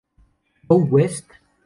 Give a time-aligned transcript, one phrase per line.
[0.67, 1.27] Go West!